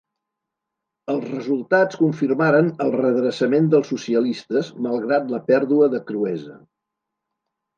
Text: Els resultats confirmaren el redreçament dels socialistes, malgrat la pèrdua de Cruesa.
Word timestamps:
Els 1.13 1.25
resultats 1.33 1.99
confirmaren 1.99 2.71
el 2.85 2.91
redreçament 2.95 3.67
dels 3.75 3.93
socialistes, 3.93 4.73
malgrat 4.87 5.31
la 5.35 5.43
pèrdua 5.51 5.91
de 5.97 6.05
Cruesa. 6.09 6.59